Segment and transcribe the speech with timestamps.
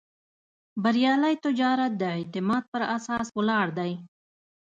[0.83, 3.91] بریالی تجارت د اعتماد پر اساس ولاړ دی.